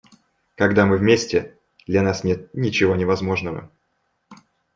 [0.55, 3.69] Когда мы вместе, для нас нет ничего невозможного.